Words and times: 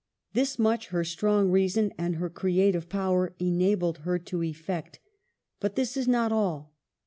This 0.33 0.57
much 0.57 0.87
her 0.87 1.03
strong 1.03 1.51
reason 1.51 1.93
and 1.95 2.15
her 2.15 2.31
creative 2.31 2.89
power 2.89 3.35
enabled 3.37 3.99
her 3.99 4.17
to 4.17 4.41
effect. 4.41 4.99
But 5.59 5.75
this 5.75 5.95
is 5.95 6.07
not 6.07 6.31
all. 6.31 6.73